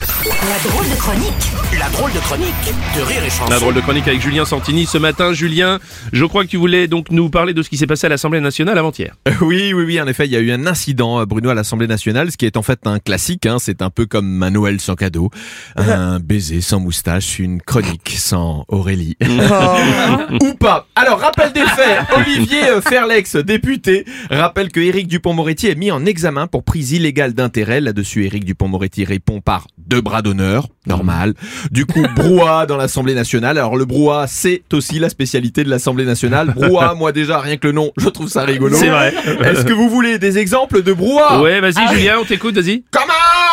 La 0.00 0.58
drôle 0.70 0.88
de 0.90 0.94
chronique 0.96 1.52
La 1.78 1.88
drôle 1.88 2.12
de 2.12 2.18
chronique 2.18 2.74
de 2.96 3.00
Rire 3.00 3.24
et 3.24 3.30
Chanson. 3.30 3.50
La 3.50 3.58
drôle 3.58 3.74
de 3.74 3.80
chronique 3.80 4.06
avec 4.06 4.20
Julien 4.20 4.44
Santini 4.44 4.84
ce 4.84 4.98
matin. 4.98 5.32
Julien, 5.32 5.78
je 6.12 6.24
crois 6.24 6.44
que 6.44 6.48
tu 6.50 6.56
voulais 6.58 6.86
donc 6.86 7.10
nous 7.10 7.30
parler 7.30 7.54
de 7.54 7.62
ce 7.62 7.70
qui 7.70 7.76
s'est 7.76 7.86
passé 7.86 8.06
à 8.06 8.10
l'Assemblée 8.10 8.40
nationale 8.40 8.76
avant-hier. 8.76 9.14
Oui, 9.40 9.72
oui, 9.72 9.84
oui, 9.84 10.00
en 10.00 10.06
effet, 10.06 10.26
il 10.26 10.32
y 10.32 10.36
a 10.36 10.40
eu 10.40 10.52
un 10.52 10.66
incident, 10.66 11.20
euh, 11.20 11.26
Bruno, 11.26 11.50
à 11.50 11.54
l'Assemblée 11.54 11.86
nationale, 11.86 12.30
ce 12.30 12.36
qui 12.36 12.46
est 12.46 12.56
en 12.56 12.62
fait 12.62 12.86
un 12.86 12.98
classique, 12.98 13.46
hein, 13.46 13.56
c'est 13.58 13.80
un 13.82 13.90
peu 13.90 14.06
comme 14.06 14.42
un 14.42 14.50
Noël 14.50 14.80
sans 14.80 14.94
cadeau, 14.94 15.30
un 15.76 16.20
baiser 16.20 16.60
sans 16.60 16.80
moustache, 16.80 17.38
une 17.38 17.62
chronique 17.62 18.16
sans 18.18 18.64
Aurélie. 18.68 19.16
Ou 20.42 20.54
pas. 20.54 20.86
Alors, 20.98 21.20
rappel 21.20 21.52
des 21.52 21.60
faits, 21.60 22.06
Olivier 22.16 22.70
euh, 22.70 22.80
Ferlex, 22.80 23.36
député, 23.36 24.06
rappelle 24.30 24.72
que 24.72 24.80
Éric 24.80 25.08
Dupont-Moretti 25.08 25.66
est 25.66 25.74
mis 25.74 25.90
en 25.90 26.06
examen 26.06 26.46
pour 26.46 26.64
prise 26.64 26.92
illégale 26.92 27.34
d'intérêt. 27.34 27.82
Là-dessus, 27.82 28.24
Éric 28.24 28.46
Dupont-Moretti 28.46 29.04
répond 29.04 29.42
par 29.42 29.66
deux 29.76 30.00
bras 30.00 30.22
d'honneur, 30.22 30.68
normal. 30.86 31.34
Du 31.70 31.84
coup, 31.84 32.02
brouhaha 32.16 32.64
dans 32.64 32.78
l'Assemblée 32.78 33.12
nationale. 33.12 33.58
Alors, 33.58 33.76
le 33.76 33.84
brouhaha, 33.84 34.26
c'est 34.26 34.62
aussi 34.72 34.98
la 34.98 35.10
spécialité 35.10 35.64
de 35.64 35.68
l'Assemblée 35.68 36.06
nationale. 36.06 36.54
Brouhaha, 36.56 36.94
moi 36.98 37.12
déjà, 37.12 37.40
rien 37.40 37.58
que 37.58 37.66
le 37.66 37.74
nom, 37.74 37.92
je 37.98 38.08
trouve 38.08 38.28
ça 38.28 38.44
rigolo. 38.44 38.74
C'est 38.74 38.88
vrai. 38.88 39.12
Est-ce 39.44 39.66
que 39.66 39.74
vous 39.74 39.90
voulez 39.90 40.18
des 40.18 40.38
exemples 40.38 40.82
de 40.82 40.94
brouhaha 40.94 41.42
Ouais, 41.42 41.60
vas-y 41.60 41.94
Julien, 41.94 42.16
on 42.22 42.24
t'écoute, 42.24 42.54
vas-y. 42.54 42.84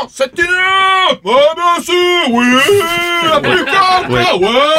Comment 0.00 0.10
C'est 0.12 0.38
une 0.38 0.44
Ouais, 1.24 1.34
bien 1.56 1.82
sûr, 1.84 1.94
oui 2.30 2.44
La 3.24 3.40
plus 3.40 3.64
calme, 3.64 4.12
Ouais. 4.12 4.24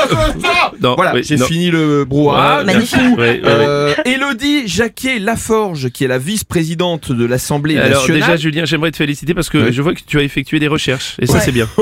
c'est 0.10 0.42
ça 0.48 0.72
Non, 0.82 0.96
Voilà, 0.96 1.14
oui, 1.16 1.22
j'ai 1.24 1.36
non. 1.38 1.46
fini 1.46 1.70
le 1.70 2.06
brouhaha. 2.06 2.58
Ouais, 2.58 2.60
Du 2.62 2.66
magnifique. 2.74 3.00
coup, 3.00 3.16
Ouais, 3.22 3.42
ouais, 3.42 3.42
ouais. 3.42 3.42
euh, 3.46 3.94
Élodie 4.06 4.68
Jacquet 4.68 5.20
Laforge, 5.20 5.90
qui 5.90 6.04
est 6.06 6.08
la 6.08 6.18
vice-présidente 6.18 7.12
de 7.12 7.26
l'Assemblée 7.26 7.78
Alors 7.78 8.00
nationale. 8.02 8.22
déjà 8.22 8.36
Julien, 8.38 8.66
j'aimerais 8.66 8.92
te 8.92 8.98
féliciter 8.98 9.34
parce 9.34 9.50
que 9.50 9.58
Ouais. 9.58 9.72
je 9.72 9.82
vois 9.82 9.94
que 9.94 10.00
tu 10.06 10.20
as 10.20 10.24
effectué 10.24 10.60
des 10.60 10.68
recherches 10.68 11.16
et 11.20 11.26
ça 11.28 11.40
c'est 11.40 11.52
bien. 11.52 11.68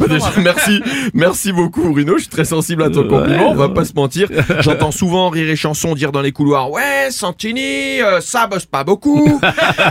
Bah, 0.00 0.06
déjà, 0.08 0.30
merci, 0.38 0.80
merci 1.14 1.52
beaucoup 1.52 1.90
Bruno, 1.90 2.14
je 2.16 2.22
suis 2.22 2.28
très 2.30 2.44
sensible 2.44 2.82
à 2.82 2.90
ton 2.90 3.02
Ouais, 3.02 3.08
compliment, 3.08 3.50
on 3.50 3.54
va 3.54 3.68
pas 3.68 3.84
se 3.84 3.92
mentir. 3.94 4.28
J'entends 4.60 4.92
souvent 4.92 5.28
Rire 5.28 5.50
et 5.50 5.56
Chanson 5.56 5.94
dire 5.94 6.12
dans 6.12 6.20
les 6.20 6.32
couloirs, 6.32 6.70
ouais, 6.70 7.08
Santini, 7.10 8.00
euh, 8.00 8.20
ça 8.20 8.46
bosse 8.46 8.66
pas 8.66 8.84
beaucoup. 8.84 9.40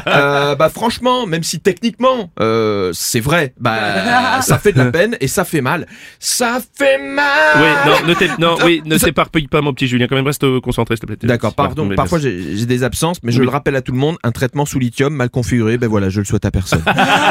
Euh, 0.08 0.56
bah 0.56 0.70
franchement, 0.70 1.26
même 1.28 1.44
si 1.44 1.60
techniquement, 1.60 2.32
euh, 2.40 2.87
c'est 2.94 3.20
vrai, 3.20 3.54
bah 3.60 4.42
ça 4.42 4.58
fait 4.58 4.72
de 4.72 4.78
la 4.78 4.92
peine 4.92 5.18
et 5.20 5.28
ça 5.28 5.46
fait 5.46 5.62
mal. 5.62 5.88
Ça 6.20 6.60
fait 6.78 6.98
mal 6.98 7.26
Oui, 7.58 7.92
non, 8.40 8.58
ne 8.58 8.66
oui, 8.66 8.82
ne 8.86 8.98
t'éparpille 8.98 9.48
pas 9.48 9.62
mon 9.62 9.74
petit 9.74 9.88
Julien, 9.88 10.08
quand 10.08 10.16
même 10.16 10.26
reste 10.28 10.60
concentré 10.60 10.96
s'il 10.96 11.02
te 11.02 11.06
plaît. 11.06 11.18
D'accord, 11.22 11.54
pardon. 11.54 11.90
Parfois 11.96 12.20
j'ai 12.20 12.66
des 12.66 12.84
absences, 12.84 13.18
mais 13.24 13.32
je 13.32 13.40
Oui. 13.40 13.46
le 13.46 13.52
rappelle 13.52 13.76
à 13.76 13.82
tout 13.82 13.92
le 13.92 13.98
monde, 13.98 14.18
un 14.24 14.32
traitement 14.32 14.66
sous 14.66 14.80
lithium 14.80 15.14
mal 15.14 15.30
configuré, 15.30 15.78
ben 15.78 15.88
voilà, 15.88 16.10
je 16.10 16.20
le 16.20 16.26
souhaite 16.26 16.46
à 16.46 16.52
personne. 16.52 16.82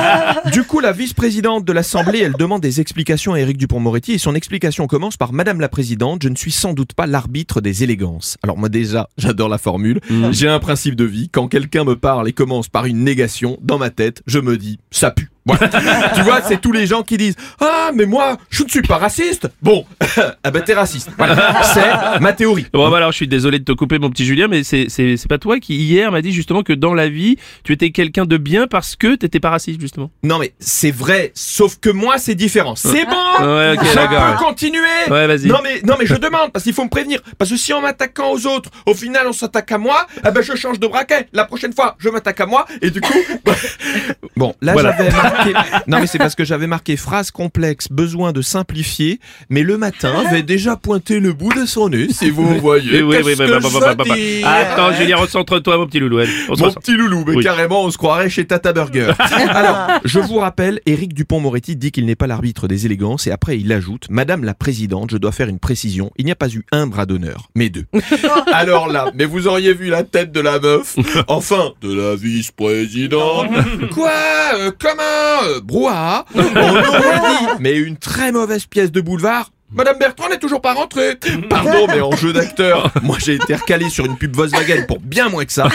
du 0.53 0.65
coup, 0.65 0.81
la 0.81 0.93
vice-présidente 0.93 1.65
de 1.65 1.73
l'Assemblée, 1.73 2.21
elle 2.21 2.34
demande 2.34 2.62
des 2.62 2.81
explications 2.81 3.34
à 3.34 3.41
Éric 3.41 3.57
Dupont-Moretti 3.59 4.12
et 4.12 4.19
son 4.19 4.34
explication 4.34 4.87
commence 4.87 5.17
par 5.17 5.33
Madame 5.33 5.61
la 5.61 5.69
Présidente, 5.69 6.23
je 6.23 6.29
ne 6.29 6.37
suis 6.37 6.53
sans 6.53 6.73
doute 6.73 6.93
pas 6.95 7.07
l'arbitre 7.07 7.61
des 7.61 7.83
élégances. 7.83 8.37
Alors 8.43 8.57
moi 8.57 8.69
déjà, 8.69 9.09
j'adore 9.19 9.49
la 9.49 9.59
formule. 9.59 10.01
Mm. 10.11 10.33
J'ai 10.33 10.49
un 10.49 10.59
principe 10.59 10.95
de 10.95 11.05
vie, 11.05 11.29
quand 11.29 11.49
quelqu'un 11.49 11.84
me 11.84 11.97
parle 11.97 12.29
et 12.29 12.33
commence 12.33 12.69
par 12.69 12.87
une 12.87 13.05
négation, 13.05 13.59
dans 13.62 13.79
ma 13.79 13.91
tête, 13.91 14.23
je 14.27 14.39
me 14.39 14.57
dis, 14.57 14.79
ça 14.91 15.11
pue. 15.11 15.31
Tu 16.14 16.22
vois, 16.22 16.42
c'est 16.42 16.61
tous 16.61 16.72
les 16.72 16.86
gens 16.86 17.02
qui 17.02 17.16
disent 17.16 17.36
Ah, 17.61 17.91
mais 17.94 18.06
moi, 18.06 18.36
je 18.50 18.64
ne 18.64 18.69
suis 18.69 18.83
pas 18.83 18.97
raciste. 18.98 19.48
Bon, 19.62 19.84
ah 20.44 20.50
ben 20.50 20.62
t'es 20.62 20.75
raciste. 20.75 21.11
Voilà. 21.16 21.62
C'est 21.75 22.20
ma 22.20 22.33
théorie. 22.33 22.66
Bon 22.72 22.88
bah 22.91 22.97
alors 22.98 23.12
je 23.12 23.16
suis 23.16 23.28
désolé 23.28 23.58
de 23.58 23.64
te 23.64 23.72
couper 23.72 23.98
mon 23.98 24.11
petit 24.11 24.25
Julien 24.25 24.48
mais 24.48 24.64
c'est 24.64 24.86
c'est 24.88 25.16
c'est 25.16 25.28
pas 25.28 25.38
toi 25.38 25.58
qui 25.61 25.77
hier 25.77 26.11
m'a 26.11 26.20
dit 26.22 26.33
justement 26.33 26.62
que 26.62 26.72
dans 26.72 26.94
la 26.94 27.08
vie 27.08 27.36
tu 27.64 27.72
étais 27.72 27.91
quelqu'un 27.91 28.25
de 28.25 28.36
bien 28.36 28.66
parce 28.66 28.97
que 28.97 29.14
t'étais 29.14 29.41
pas 29.41 29.50
raciste 29.50 29.81
justement. 29.81 30.10
Non 30.22 30.38
mais 30.38 30.53
c'est 30.59 30.91
vrai, 30.91 31.32
sauf 31.34 31.76
que 31.81 31.91
moi 31.91 32.19
c'est 32.19 32.34
différent. 32.34 32.75
C'est 32.76 33.04
bon 33.04 33.44
Ouais, 33.44 33.75
ok, 33.76 33.84
Je 33.84 34.38
peux 34.38 34.44
continuer 34.44 34.81
Ouais, 35.10 35.26
vas-y. 35.26 35.47
Non 35.47 35.59
mais 35.62 35.81
non 35.84 35.94
mais 35.98 36.06
je 36.06 36.15
demande 36.15 36.53
parce 36.53 36.65
qu'il 36.65 36.72
faut 36.72 36.84
me 36.84 36.88
prévenir 36.91 37.21
parce 37.38 37.50
que 37.50 37.56
si 37.56 37.72
en 37.72 37.81
m'attaquant 37.81 38.31
aux 38.32 38.47
autres, 38.47 38.71
au 38.87 38.94
final 38.94 39.26
on 39.28 39.32
s'attaque 39.32 39.71
à 39.72 39.78
moi, 39.78 40.06
eh 40.26 40.31
ben 40.31 40.42
je 40.42 40.54
change 40.56 40.78
de 40.81 40.87
braquet. 40.87 41.28
La 41.32 41.44
prochaine 41.44 41.72
fois, 41.72 41.97
je 41.98 42.09
m'attaque 42.09 42.41
à 42.41 42.47
moi 42.47 42.66
et 42.82 42.91
du 42.91 43.00
coup 43.00 43.12
Bon, 44.37 44.54
là 44.60 44.72
Voilà. 44.75 44.94
j'avais 44.97 45.10
marqué 45.36 45.52
Non 45.86 46.00
mais 46.00 46.06
c'est 46.06 46.19
parce 46.19 46.34
que 46.34 46.44
j'avais 46.44 46.66
marqué 46.66 46.97
phrase 46.97 47.30
complexe, 47.30 47.88
besoin 47.91 48.32
de 48.32 48.42
simplifier, 48.42 49.20
mais 49.50 49.62
le 49.62 49.78
matin 49.78 50.12
avait 50.26 50.42
déjà 50.42 50.76
pointé 50.76 51.20
le 51.20 51.32
bout 51.32 51.52
de 51.52 51.66
son 51.66 51.88
nez 51.88 52.08
si 52.10 52.30
vous 52.30 52.58
voyez. 52.60 52.91
Eh 52.98 53.02
oui, 53.02 53.16
oui, 53.24 53.34
Qu'est-ce 53.34 53.38
bah, 53.38 53.47
que 53.47 53.62
bah, 53.62 53.69
je 53.69 53.78
bah, 53.78 53.94
bah, 53.94 54.04
bah, 54.04 54.14
bah. 54.42 54.50
Attends 54.50 54.92
Julien 54.92 55.16
recentre-toi 55.16 55.78
mon 55.78 55.86
petit 55.86 55.98
loulou. 55.98 56.20
Mon 56.48 56.72
petit 56.72 56.97
loulou, 56.97 57.24
mais 57.26 57.36
Oui. 57.36 57.42
carrément, 57.44 57.84
on 57.84 57.91
se 57.91 57.98
croirait 57.98 58.30
chez 58.30 58.47
Tata 58.47 58.72
Burger. 58.72 59.12
Alors, 59.48 60.00
je 60.04 60.19
vous 60.20 60.38
rappelle, 60.38 60.80
Éric 60.86 61.14
Dupont-Moretti 61.14 61.76
dit 61.76 61.92
qu'il 61.92 62.06
n'est 62.06 62.16
pas 62.16 62.26
l'arbitre 62.26 62.68
des 62.68 62.86
élégances 62.86 63.26
et 63.26 63.30
après 63.30 63.58
il 63.58 63.72
ajoute, 63.72 64.06
Madame 64.10 64.44
la 64.44 64.54
Présidente, 64.54 65.10
je 65.10 65.16
dois 65.16 65.32
faire 65.32 65.48
une 65.48 65.58
précision, 65.58 66.10
il 66.16 66.24
n'y 66.24 66.32
a 66.32 66.36
pas 66.36 66.48
eu 66.48 66.64
un 66.72 66.86
bras 66.86 67.06
d'honneur, 67.06 67.48
mais 67.54 67.68
deux. 67.68 67.86
Alors 68.53 68.88
là, 68.88 69.10
mais 69.14 69.24
vous 69.24 69.47
auriez 69.47 69.74
vu 69.74 69.88
la 69.88 70.03
tête 70.03 70.32
de 70.32 70.41
la 70.41 70.58
meuf, 70.58 70.97
enfin, 71.28 71.72
de 71.82 71.92
la 71.92 72.14
vice-présidente. 72.14 73.48
Quoi 73.92 74.10
euh, 74.54 74.70
Comment 74.78 75.03
euh, 75.44 75.60
Brouhaha 75.60 76.25
On 76.34 76.41
aurait 76.41 76.82
dit, 76.82 77.47
mais 77.60 77.76
une 77.76 77.97
très 77.97 78.32
mauvaise 78.32 78.66
pièce 78.66 78.92
de 78.92 79.00
boulevard. 79.00 79.50
Madame 79.72 79.99
Bertrand 79.99 80.28
n'est 80.28 80.38
toujours 80.38 80.60
pas 80.60 80.75
rentrée. 80.75 81.16
Pardon, 81.50 81.87
mais 81.88 82.00
en 82.00 82.12
jeu 82.12 82.32
d'acteur, 82.32 82.93
moi 83.03 83.16
j'ai 83.19 83.34
été 83.34 83.54
recalé 83.54 83.91
sur 83.91 84.06
une 84.06 84.16
pub 84.16 84.34
Volkswagen 84.34 84.84
pour 84.87 85.00
bien 85.00 85.28
moins 85.28 85.44
que 85.44 85.53
ça. 85.53 85.69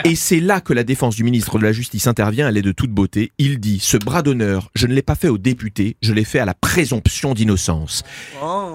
Et 0.04 0.14
c'est 0.14 0.40
là 0.40 0.60
que 0.60 0.72
la 0.72 0.84
défense 0.84 1.14
du 1.14 1.22
ministre 1.22 1.58
de 1.58 1.64
la 1.64 1.72
Justice 1.72 2.06
intervient, 2.06 2.48
elle 2.48 2.56
est 2.56 2.62
de 2.62 2.72
toute 2.72 2.90
beauté. 2.90 3.32
Il 3.38 3.60
dit, 3.60 3.78
ce 3.80 3.98
bras 3.98 4.22
d'honneur, 4.22 4.70
je 4.74 4.86
ne 4.86 4.94
l'ai 4.94 5.02
pas 5.02 5.16
fait 5.16 5.28
aux 5.28 5.36
députés, 5.36 5.96
je 6.02 6.14
l'ai 6.14 6.24
fait 6.24 6.38
à 6.38 6.46
la 6.46 6.54
présomption 6.54 7.34
d'innocence. 7.34 8.04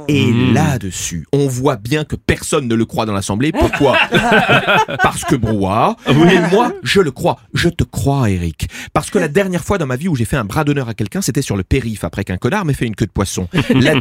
Et 0.08 0.32
là-dessus, 0.54 1.26
on 1.34 1.48
voit 1.48 1.78
bien 1.78 2.04
que 2.04 2.16
personne 2.16 2.68
ne 2.68 2.76
le 2.76 2.86
croit 2.86 3.06
dans 3.06 3.14
l'Assemblée. 3.14 3.52
Pourquoi 3.52 3.98
Parce 5.02 5.24
que 5.26 5.36
brouhaha. 5.36 5.96
Et 6.08 6.40
moi, 6.52 6.72
je 6.84 7.02
le 7.02 7.12
crois. 7.12 7.40
Je 7.54 7.70
te 7.70 7.84
crois, 7.84 8.30
Eric. 8.30 8.68
Parce 8.94 9.10
que 9.10 9.18
la 9.18 9.28
dernière 9.28 9.64
fois 9.64 9.78
dans 9.78 9.88
ma 9.88 9.96
vie 9.96 10.08
où 10.08 10.16
j'ai 10.16 10.26
fait 10.26 10.38
un 10.38 10.46
bras 10.46 10.64
d'honneur 10.64 10.88
à 10.88 10.94
quelqu'un, 10.94 11.22
c'était 11.22 11.42
sur 11.42 11.58
le 11.58 11.64
périph' 11.64 12.04
après 12.04 12.24
qu'un 12.24 12.38
connard 12.38 12.66
m'ait 12.66 12.74
fait 12.74 12.86
une 12.86 12.96
queue 12.96 13.08
de 13.08 13.12
poisson. 13.12 13.48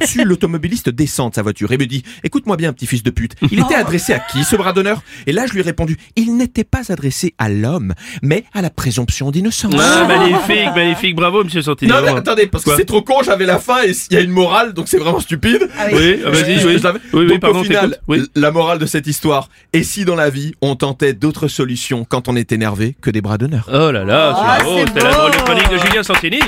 Là-dessus, 0.03 0.25
l'automobiliste 0.25 0.89
descend 0.91 1.31
de 1.31 1.35
sa 1.37 1.43
voiture 1.43 1.71
et 1.73 1.79
me 1.79 1.87
dit 1.87 2.03
Écoute-moi 2.25 2.57
bien, 2.57 2.73
petit 2.73 2.87
fils 2.87 3.03
de 3.03 3.11
pute. 3.11 3.35
Il 3.51 3.61
était 3.61 3.75
adressé 3.75 4.13
à 4.13 4.19
qui 4.19 4.43
ce 4.45 4.57
bras 4.57 4.73
d'honneur? 4.73 5.03
Et 5.27 5.33
là, 5.33 5.47
je 5.47 5.53
lui 5.53 5.61
ai 5.61 5.63
répondu 5.63 5.97
Il 6.17 6.37
n'était 6.37 6.65
pas 6.65 6.91
adressé 6.93 7.35
à 7.39 7.49
l'homme, 7.49 7.95
mais 8.23 8.45
à 8.53 8.62
la 8.62 8.71
présomption 8.71 9.31
d'innocence. 9.31 9.75
Ah, 9.79 10.05
magnifique, 10.07 10.75
magnifique, 10.75 11.15
bravo 11.17 11.45
monsieur 11.45 11.62
Santini. 11.62 11.91
Non 11.91 12.03
mais 12.03 12.09
attendez, 12.11 12.47
parce 12.47 12.65
que 12.65 12.75
c'est 12.77 12.85
trop 12.85 13.03
con, 13.03 13.23
j'avais 13.25 13.47
la 13.47 13.59
fin 13.59 13.83
et 13.85 13.93
il 14.11 14.15
y 14.15 14.17
a 14.17 14.21
une 14.21 14.31
morale, 14.31 14.73
donc 14.73 14.89
c'est 14.89 14.99
vraiment 14.99 15.21
stupide. 15.21 15.69
Oui, 15.93 16.21
ah, 16.27 16.31
vas-y, 16.31 16.59
Je- 16.59 16.67
oui. 16.67 16.79
je 16.79 16.83
l'avais- 16.83 16.99
Oui, 17.12 17.21
oui, 17.25 17.29
donc 17.29 17.41
pardon, 17.41 17.61
au 17.61 17.65
final, 17.65 17.99
la 18.35 18.51
morale 18.51 18.79
de 18.79 18.87
cette 18.87 19.07
histoire, 19.07 19.49
et 19.73 19.83
si 19.83 20.05
dans 20.05 20.17
la 20.17 20.31
vie 20.31 20.53
on 20.61 20.75
tentait 20.77 21.12
d'autres 21.12 21.49
solutions 21.49 22.05
quand 22.09 22.29
on 22.29 22.37
est 22.37 22.51
énervé 22.53 22.97
que 23.01 23.11
des 23.11 23.21
bras 23.21 23.39
d'honneur? 23.39 23.69
Oh 23.73 23.91
là 23.93 24.05
là, 24.05 24.35
Ah, 24.37 24.59
c'est 24.65 24.87
c'était 24.87 25.01
la 25.05 25.12
drôle 25.12 25.31
de 25.31 25.37
chronique 25.37 25.71
de 25.71 25.79
Julien 25.79 26.03
Santini. 26.03 26.41